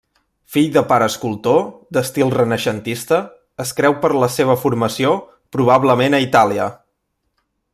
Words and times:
Fill 0.53 0.69
de 0.75 0.81
pare 0.91 1.07
escultor, 1.11 1.59
d'estil 1.97 2.31
renaixentista, 2.37 3.19
es 3.65 3.75
creu 3.81 3.97
per 4.07 4.11
la 4.23 4.31
seva 4.37 4.57
formació 4.63 5.13
probablement 5.57 6.17
a 6.17 6.23
Itàlia. 6.29 6.67